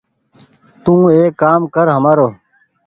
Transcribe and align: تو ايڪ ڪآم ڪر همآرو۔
تو 0.83 0.93
ايڪ 1.13 1.31
ڪآم 1.41 1.61
ڪر 1.75 1.87
همآرو۔ 1.95 2.27